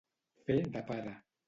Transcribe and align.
Fer 0.47 0.57
de 0.77 0.83
pare. 0.89 1.15